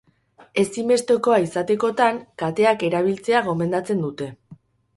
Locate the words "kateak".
2.45-2.89